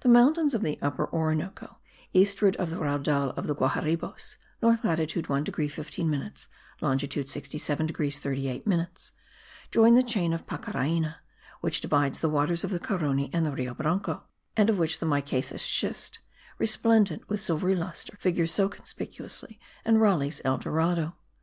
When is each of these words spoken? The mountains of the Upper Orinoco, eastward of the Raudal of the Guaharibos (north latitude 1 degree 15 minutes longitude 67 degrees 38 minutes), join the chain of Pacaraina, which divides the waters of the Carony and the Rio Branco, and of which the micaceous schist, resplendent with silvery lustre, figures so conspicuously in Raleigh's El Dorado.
The 0.00 0.08
mountains 0.08 0.54
of 0.54 0.62
the 0.62 0.78
Upper 0.80 1.06
Orinoco, 1.12 1.76
eastward 2.14 2.56
of 2.56 2.70
the 2.70 2.78
Raudal 2.78 3.36
of 3.36 3.46
the 3.46 3.54
Guaharibos 3.54 4.38
(north 4.62 4.84
latitude 4.84 5.26
1 5.28 5.44
degree 5.44 5.68
15 5.68 6.08
minutes 6.08 6.48
longitude 6.80 7.28
67 7.28 7.84
degrees 7.84 8.18
38 8.18 8.66
minutes), 8.66 9.12
join 9.70 9.96
the 9.96 10.02
chain 10.02 10.32
of 10.32 10.46
Pacaraina, 10.46 11.16
which 11.60 11.82
divides 11.82 12.20
the 12.20 12.30
waters 12.30 12.64
of 12.64 12.70
the 12.70 12.80
Carony 12.80 13.28
and 13.34 13.44
the 13.44 13.50
Rio 13.52 13.74
Branco, 13.74 14.22
and 14.56 14.70
of 14.70 14.78
which 14.78 14.98
the 14.98 15.04
micaceous 15.04 15.60
schist, 15.62 16.20
resplendent 16.58 17.28
with 17.28 17.42
silvery 17.42 17.74
lustre, 17.76 18.16
figures 18.18 18.54
so 18.54 18.66
conspicuously 18.70 19.60
in 19.84 19.98
Raleigh's 19.98 20.40
El 20.42 20.56
Dorado. 20.56 21.16